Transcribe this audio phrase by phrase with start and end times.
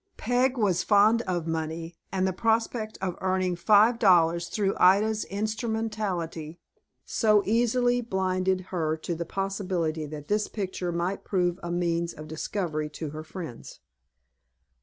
[0.17, 6.59] Peg was fond of money, and the prospect of earning five dollars through Ida's instrumentality,
[7.05, 12.27] so easily, blinded her to the possibility that this picture might prove a means of
[12.27, 13.79] discovery to her friends.